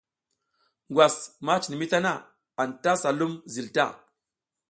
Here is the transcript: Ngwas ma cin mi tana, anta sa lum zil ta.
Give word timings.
Ngwas 0.89 1.15
ma 1.45 1.53
cin 1.63 1.75
mi 1.79 1.85
tana, 1.91 2.13
anta 2.61 2.91
sa 3.01 3.09
lum 3.19 3.33
zil 3.53 3.67
ta. 3.75 3.85